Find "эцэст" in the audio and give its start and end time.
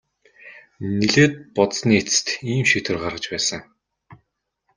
2.01-2.27